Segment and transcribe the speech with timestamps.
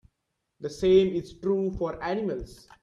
[0.61, 2.67] The same is true for animals.